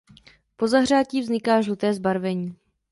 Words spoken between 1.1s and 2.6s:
vzniká žluté zbarvení.